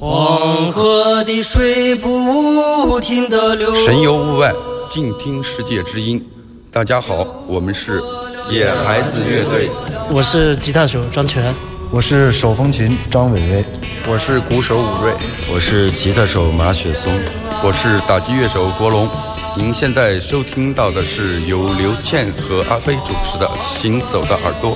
[0.00, 3.74] 黄河的水不停的流。
[3.84, 4.50] 神游物外，
[4.90, 6.26] 静听世界之音。
[6.72, 8.02] 大家好，我们是
[8.48, 9.68] 野孩子乐队。
[10.10, 11.54] 我是吉他手张全，
[11.90, 13.64] 我是手风琴张伟伟，
[14.08, 15.12] 我是鼓手武瑞，
[15.52, 17.12] 我是吉他手马雪松，
[17.62, 19.06] 我是打击乐手国龙。
[19.54, 24.74] 您现在收听到的是由刘倩和阿飞主持的《行走的耳朵》。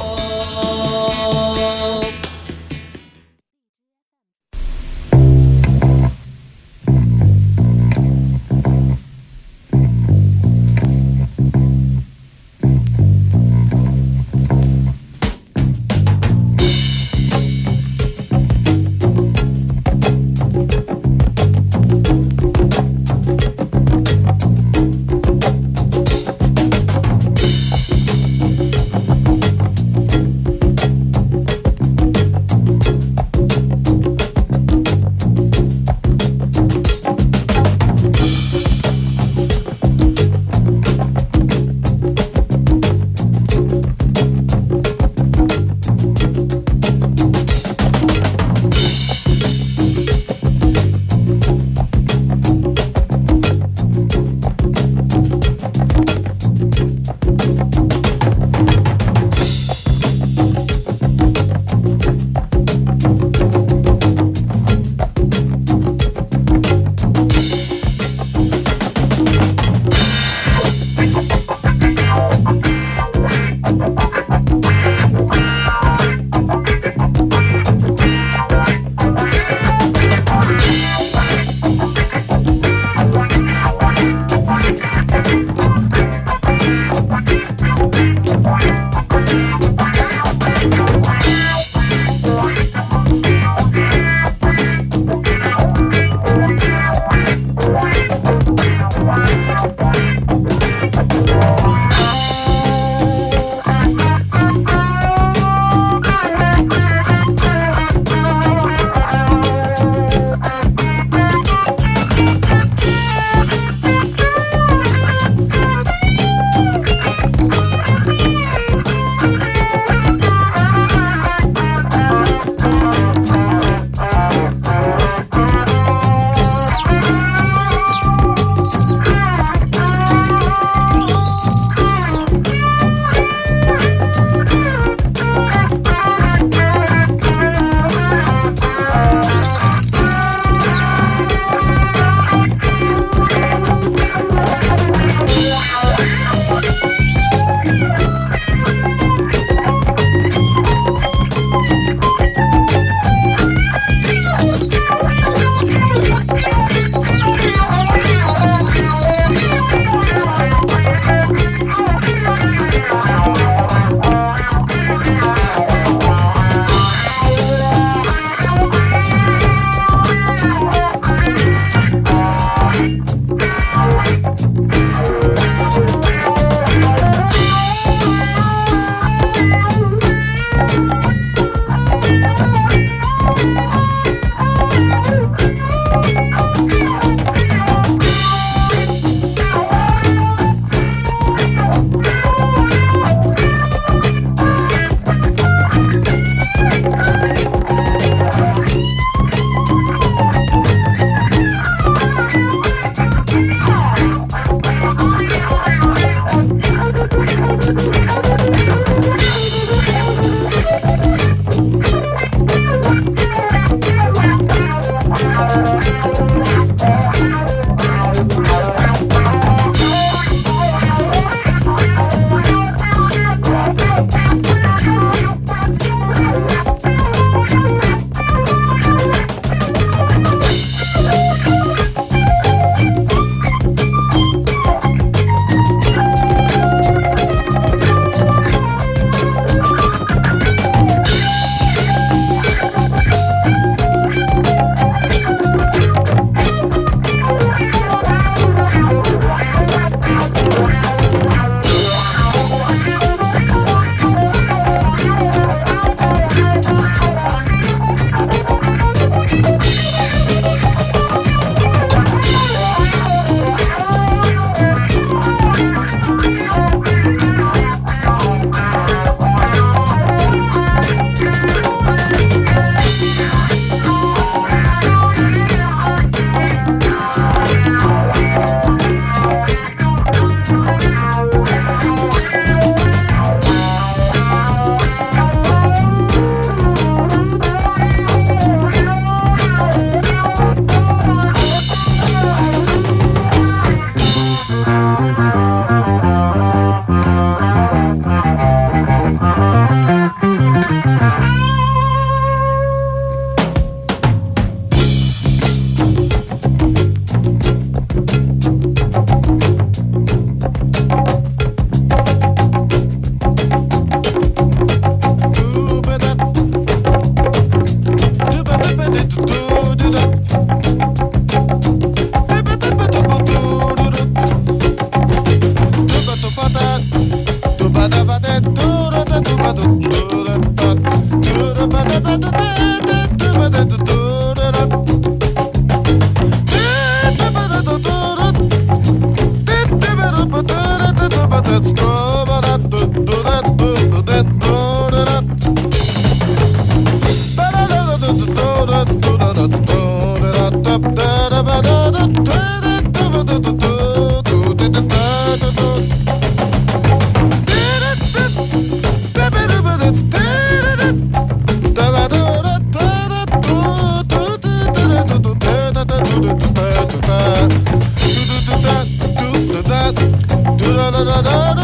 [370.64, 371.63] do do do do do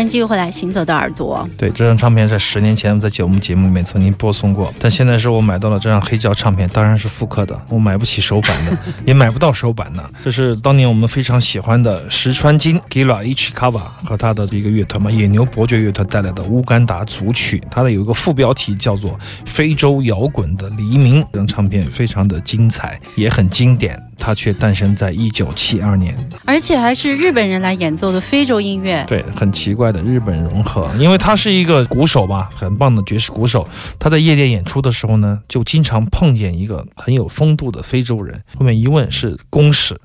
[0.00, 1.46] 欢迎继续回来，《行走的耳朵》。
[1.58, 8.74] 对，这张唱片在十年前在节目节目里面曾经播送过，但现在是我买到了这张黑胶唱片，当然是复刻的，我买不起手版的，
[9.04, 10.02] 也买不到手版的。
[10.24, 19.10] 这是当年我们非常喜欢的石川金 Gila Ichikawa 和他的一个乐团嘛，野牛伯爵乐团带来的乌干达组曲，它的有一个副标题叫做
[19.44, 21.22] 《非洲摇滚的黎明》。
[21.30, 24.02] 这张唱片非常的精彩，也很经典。
[24.22, 26.14] 它却诞生在一九七二年，
[26.44, 29.02] 而且还是日本人来演奏的非洲音乐。
[29.08, 33.66] 对，很奇怪的日本融合，因为他是一个鼓手吧，很棒的爵士鼓手。
[33.98, 38.42] 他在夜店演出的时候呢，就经常碰见一个很有风度的非洲人。
[38.56, 39.98] 后面一问是公使，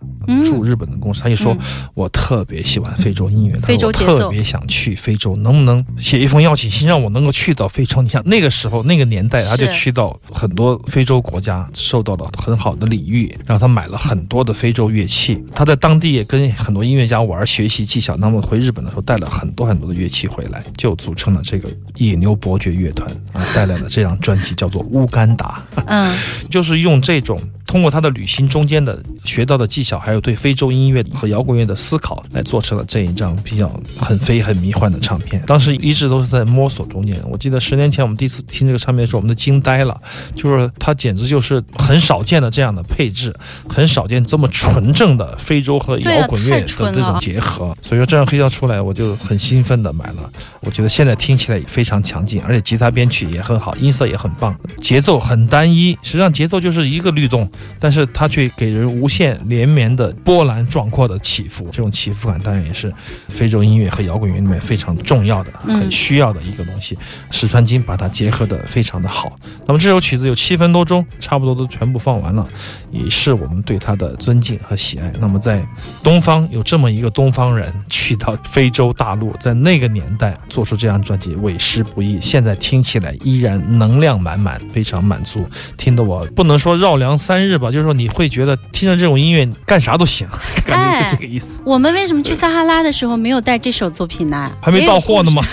[0.44, 1.57] 驻日本的公司，他就说
[1.94, 8.01] ：“我特别喜欢非洲音乐，非洲，特别想去非洲，能不能写一封邀请信，让我能够去到非洲？
[8.01, 18.16] 你想那个时候那个年代，他就去到很多非洲国家，受到了很好的礼遇，然后他买了。”很多的非洲乐器，他在当地也跟很多音乐家玩学习技巧。
[18.18, 25.64] 那么回日本的时候带了很多很多的乐器回来，就组成了这个野牛伯爵乐团啊， 带来了这张专辑叫做《乌干达》。
[25.88, 26.16] 嗯，
[26.52, 33.68] 就是用这种通过他的旅行中间的学到的技巧，还有对非洲音乐和摇滚乐的思考，来做成了这一张比较
[33.98, 35.42] 很飞很迷幻的唱片。
[35.48, 37.19] 当时一直都是在摸索中间。
[37.26, 40.00] 我记得十年前我们第一次听这个唱片的时候，我们都惊呆了，
[40.36, 43.34] 就是它简直就是很少见的这样的配置，
[43.68, 43.86] 很。
[43.95, 50.30] 少见这么纯正的非洲和摇滚乐的这种结合，所以说这张黑胶出来，我就很兴奋的买了。
[50.62, 55.98] 我觉得现在听起来也非常强劲，而且吉他编曲也很好，音色也很棒，节奏很单一。
[56.02, 61.66] 实际上节奏就是一个律动，但是它却给人无限连绵的波澜壮阔的起伏。
[61.66, 62.92] 这种起伏感当然也是
[63.30, 66.97] 非洲音乐和摇滚乐里面非常重要的、很需要的一个东西。
[67.31, 69.38] 石川金把它结合的非常的好。
[69.66, 72.45] 那么这首曲子有七分多钟，差不多都全部放完了，
[72.92, 73.80] 也是我们对。
[73.85, 75.14] 他的尊敬和喜爱。
[75.19, 75.64] 那么，在
[76.02, 82.19] 东方有这么一个东方人去到非洲大陆，在那个年代做出这样专辑，委实不易。
[82.19, 85.47] 现在听起来依然能量满满，非常满足，
[85.78, 90.28] 听得我不能说绕梁三日吧，就是说你会觉得听着这种音乐干啥都行，
[90.66, 91.59] 感觉是这个意思。
[91.64, 94.52] 我们为什么去撒哈拉的时候没有带这首作品呢？
[94.61, 95.44] 还没到货呢吗？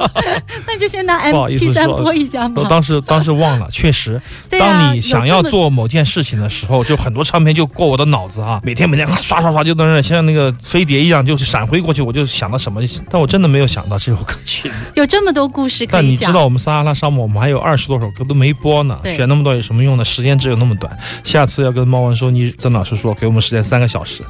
[0.66, 2.66] 那就先拿 MP 三播一下嘛。
[2.68, 7.66] 当时当时忘了，确实，当你想要做某件事情的时候，就很多唱片就。
[7.76, 15.86] 过我的脑子啊，每天每天刷刷刷就在那像那个飞碟一样就闪回过去，我就想到什么，但我真的没有想到这首歌曲有这么多故事。
[15.90, 20.04] 但你知道我们撒哈拉沙漠，我们还有二十多首歌都没播呢，选那么多有什么用呢？
[20.04, 20.96] 时间只有那么短。
[21.22, 24.22] 下次要跟猫文说，你曾老师说给我们时间三个小时，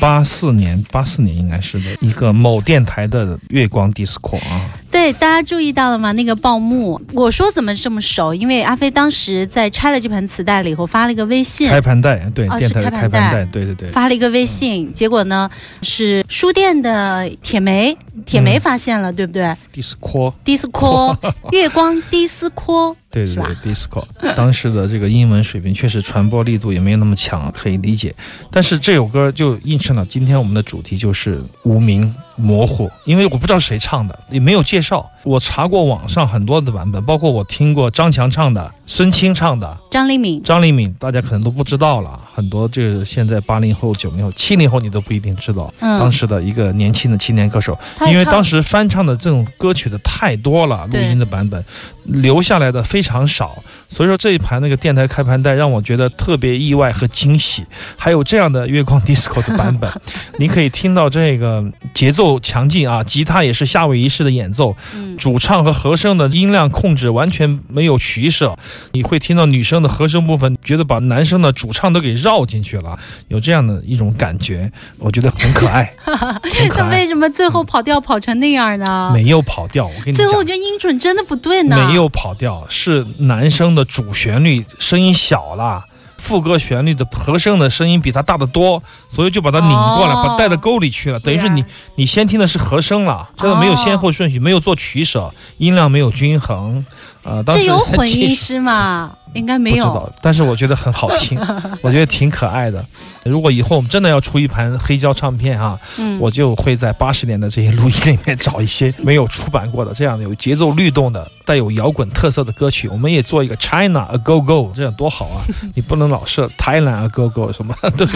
[0.00, 6.12] 八四年，八四年应该是的一个某电台的月光 disco 啊，对，大家注意到了吗？
[6.12, 8.32] 那个报幕，我说怎么这么熟？
[8.32, 15.50] 因为阿飞当时在拆了这盘磁带了以后，发了一个微信，开盘带，对，哦电台的是开盘带对对对，发了一个微信，结果呢
[15.82, 21.16] 是书店的铁梅，铁梅发现了，对不对 disco，？disco
[21.50, 24.04] 月光 disco，对对对，disco，
[24.34, 28.14] 当时的这个英文水平确实传播力度也没有那么强，可以理解。
[28.50, 35.08] 但是这首歌就映衬了今天我们的主题，就是无名模糊，因为我不知道谁唱的，也没有介绍。
[35.22, 42.20] 我查过网上很多的版本，包括我听过张强唱的、孙青唱的、张黎敏，张黎敏，大家可能都不知道了。
[42.36, 45.98] 很多这个现在八零后、九零后、七零后你都不一定知道，嗯。
[45.98, 47.78] 当时的一个年轻的青年歌手，
[48.08, 51.64] 因为当时翻唱的这种歌曲的太多了，录音的版本
[52.04, 57.64] 留下来的非常少，所以说这一盘那个电台开盘带让我觉得特别意外和惊喜。
[57.96, 59.90] 还有这样的月光 disco 的版本，
[60.38, 61.64] 你可以听到这个
[61.94, 68.56] 节奏强劲啊，吉他也是夏威夷式的演奏，嗯，主唱和和声的音量控制完全没有取舍，
[68.92, 76.88] 你会听到女生的和声部分，觉得把男生的主唱都给绕进去了，有这样的一种感觉，我觉得很可爱，很可爱。
[76.90, 79.10] 那为什么最后跑调跑成那样呢？
[79.14, 81.86] 没有跑调，我跟你讲最后我，觉得音准真的不对呢。
[81.88, 85.84] 没有跑调，是男生的主旋律声音小了。
[86.18, 91.20] 副歌旋律的和声的声音比它大得多，所以就把它拧过来，哦把它带到沟里去了。
[91.20, 96.84] 等于是你啊你先听的是和声了，这个没有先后顺序，没有做取舍，音量没有均衡。
[97.26, 99.12] 呃，当时这有混音师吗？
[99.34, 99.84] 应该没有。
[99.84, 101.38] 不知道，但是我觉得很好听，
[101.82, 102.82] 我觉得挺可爱的。
[103.24, 112.88] 如果以后我们真的要出一盘黑胶唱片啊、嗯，我就会在八十年的这些录音里面找一些没有出版过的这样的有节奏律动的、带有摇滚特色的歌曲。
[112.88, 115.44] 我们也做一个 China a Go Go，这样多好啊！
[115.74, 118.06] 你不能老是 Thailand a Go Go 什么，对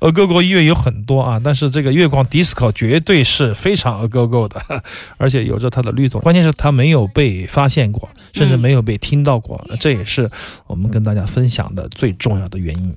[0.00, 4.60] ？a Go Go 音乐有很多啊，但是这个月光 Disco 绝对是非常 a Go Go 的，
[5.18, 6.20] 而且有着它的律动。
[6.22, 10.30] 关键是它没有被发现过，甚至没有被听到过，这也是
[10.66, 12.94] 我们跟大家分享的最重要的原因。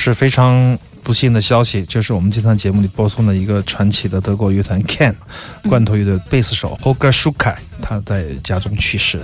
[0.00, 0.78] 是非常
[1.10, 5.12] 不幸的消息，就是我们这档节目里播送的一个传奇的德国乐团 Can
[5.68, 9.20] 罐头乐队贝斯手 Holger Schukai，他在家中去世，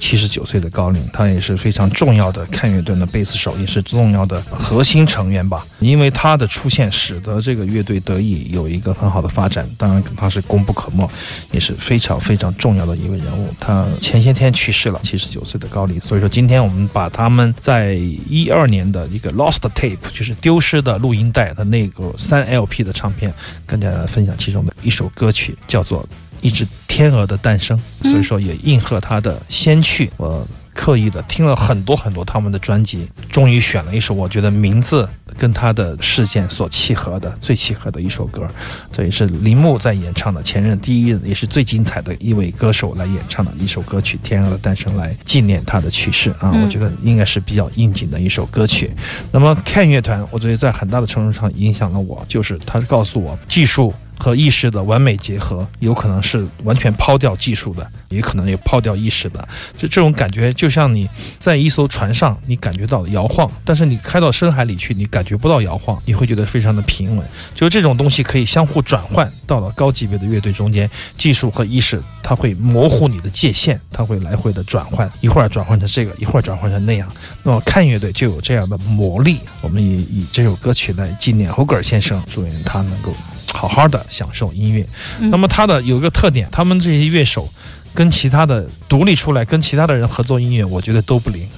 [0.00, 5.64] 七十九岁的高龄，他也是非常重要的 Can 乐队的贝斯手，也是重要的核心成员吧。
[5.78, 9.64] 因为他的出现，使得这个乐队得以有一个很好的发展。
[9.76, 11.08] 当然，他是功不可没，
[11.52, 13.54] 也是非常非常重要的一位人物。
[13.60, 16.00] 他前些天去世了，七十九岁的高龄。
[16.00, 17.94] 所以说，今天我们把他们在
[18.28, 23.32] 一二年的一个 Lost Tape，就是丢失的录音带的那个三 LP 的唱片，
[23.66, 26.02] 跟大家分享其中的一首歌曲，叫做
[26.40, 27.78] 《一只天鹅的诞生》。
[28.08, 30.10] 所以说，也应和他的先去。
[30.16, 30.46] 我
[30.78, 38.46] 刻意的听了很多很多他们的专辑，终于选了一首我觉得名字跟他的事件所契合的最契合的一首歌。
[38.92, 46.52] 这也是铃木在演唱的，前任第一任也是最精彩的一位歌手来演唱的一首歌曲《天鹅的诞生》，来纪念他的去世啊！
[46.62, 48.92] 我觉得应该是比较应景的一首歌曲。
[49.32, 53.92] 那么 Can 乐团，我觉得在很大的程度上影响了我，就是他告诉我技术。
[54.18, 59.46] 和意识的完美结合，有可能是完全抛掉技术的，也可能也抛掉意识的。
[59.76, 67.26] 就这种感觉，就像你在一艘船上，你感觉到摇晃，但是你开到深海里去，你感觉不到摇晃，你会觉得非常的平稳。
[67.54, 77.08] 就这种东西可以相互转换，到了高级别的乐队中间，技术和意识它会模糊你的界限，它会来回的转换，一会儿转换成这个，一会儿转换成那样。
[77.44, 79.38] 那么看乐队就有这样的魔力。
[79.60, 83.14] 我们以以这首歌曲来纪念侯格尔先生，祝愿他能够。
[83.52, 84.86] 好好的享受音乐，
[85.30, 87.48] 那么他的有一个特点，他们这些乐手
[87.94, 91.48] 跟其他的独立出来，跟其他的人合作音乐，我觉得都不灵。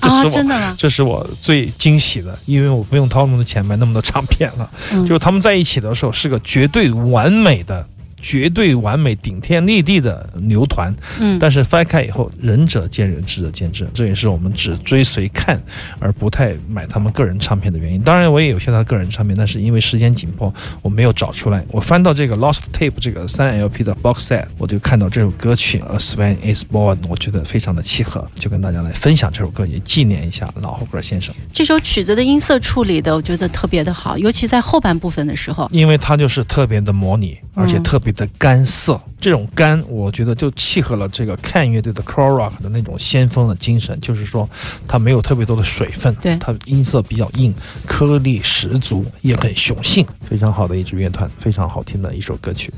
[0.00, 0.74] 啊，真的吗？
[0.76, 4.70] 这是我最惊喜的，因为我不用掏那么多钱买那么多唱片了。
[4.90, 7.86] 就是他们在一起的时候，是个绝对完美的。
[8.24, 15.62] 绝对完美、顶天立地的牛团，嗯，但是翻开以后，仁者见仁，智者见智，这也是我们只追随看
[15.98, 18.00] 而不太买他们个人唱片的原因。
[18.00, 21.62] 当然，我也有些他个人唱片，但是因为时间紧迫，我没有找出来。
[21.68, 31.34] 我翻到这个 Lost Tape 这个三 LP 的 box set，我就看到这首歌曲《A Swan Is Born》，我觉得非常的契合，就跟大家来分享这首歌，也纪念一下老猴哥先生。
[31.52, 38.13] 这首曲子的音色处理的，我觉得特别的好，尤其在后半部分的时候，因为它就是特别的模拟，而且特别。
[38.14, 44.48] 的干涩，这种干，我觉得就契合了这个看乐队的 c r o rock 的那种先锋的精神，就是说
[44.88, 47.54] 它没有特别多的水分，对，它音色比较硬，
[47.86, 52.72] 颗粒十足，也很雄性，非常好的一支乐团，非常好听的一首歌曲。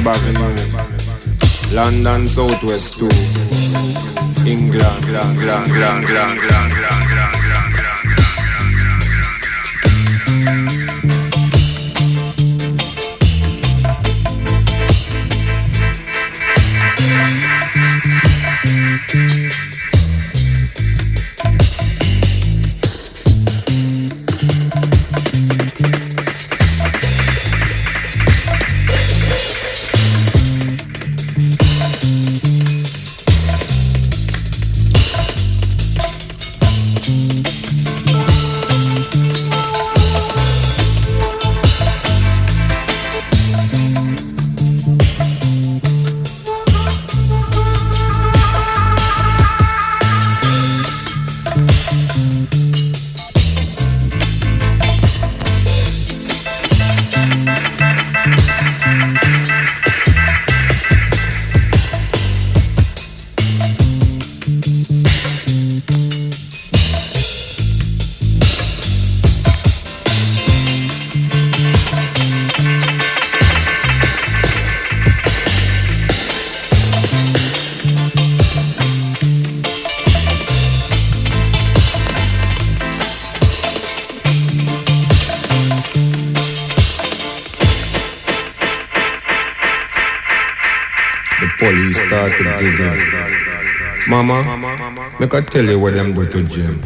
[0.00, 2.26] Jeb London.
[2.26, 3.08] Southwest 2,
[4.46, 7.39] England, England, England, England, England, England.
[94.08, 94.42] Mama,
[95.20, 96.82] make I tell you what them do to Jim.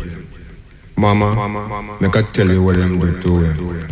[0.97, 3.85] Mama, make I tell you what them do to him.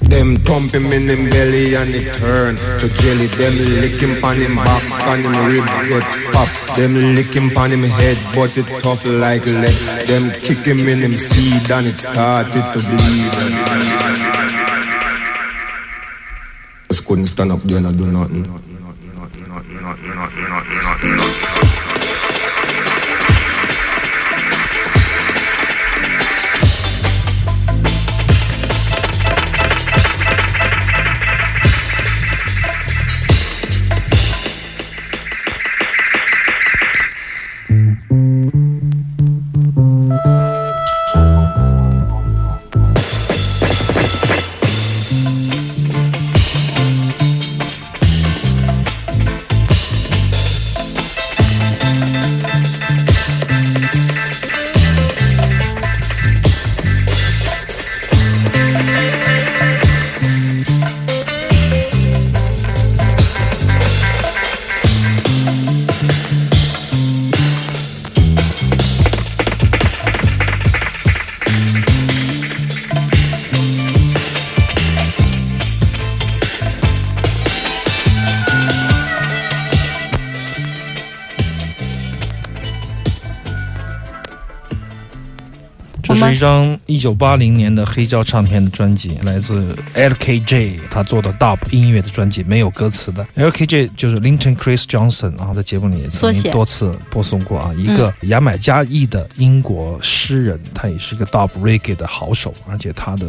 [0.00, 3.26] Them thump him in him belly and it turn to jelly.
[3.28, 6.48] Them lick him on him back, on him rib get pop.
[6.76, 10.06] Them lick him on him head, but it tough like lead.
[10.08, 13.32] Them kick him in him seed and it started to bleed.
[16.90, 18.77] Just couldn't stand up there and do nothing
[19.88, 21.57] not, you're not, you're not, you're not, you're not.
[86.28, 93.26] 是一张一九八零年的黑胶唱片的专辑，来自 LKJ 他做的 Dub 音乐的专辑，没有歌词的。
[93.36, 103.26] LKJ 就是 Linton Chris Johnson 啊，在节目里也曾经多次播送过啊，一个牙买加裔的英国诗人，他也是一个 Dub Reggae 的好手，而且他的。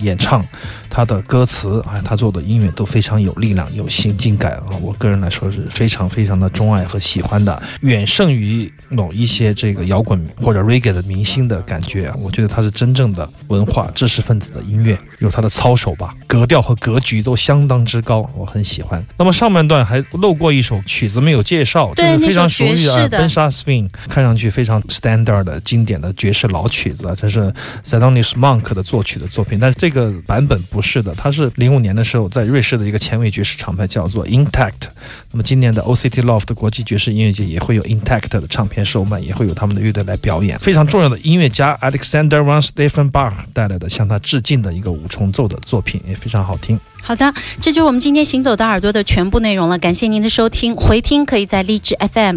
[0.00, 0.44] 演唱，
[0.88, 4.70] 他的歌词啊，他做的音乐都非常有力量、有行进感啊！
[4.80, 12.16] 我个人来说是非常非常的钟爱和喜欢的，远胜于某一些这个摇滚或者 reggae 的明星的感觉啊！
[12.20, 19.04] 我觉得他是真正的文化知识分子的音乐，有他的操守吧，格调和格局都相当之高，我很喜欢。
[19.18, 27.40] 那么上半段还漏过一首曲子没有介绍，这是非常熟悉的 Ben Swing，看上去非常 standard 的经典的爵士老曲子啊，这是
[27.82, 29.81] s a d o n i s Monk 的作曲的作品，但是。
[29.82, 34.86] 这个版本不是的，它是零五年的时候在瑞士的一个前卫爵士厂牌叫做 Intact。
[35.32, 40.56] 那么今年的 OCT Loft 国际爵士音乐节也会有 Intact 的唱片售卖，也会有他们的乐队来表演。
[40.60, 46.78] 非常重要的音乐家 Alexander Van Stefan Bach 带来的向他致敬的一个五重奏的作品，也非常好听。
[47.02, 49.76] 好的，这就是我们今天行走的耳朵的全部内容了。
[49.80, 52.36] 感谢您的收听，回听可以在荔枝 FM。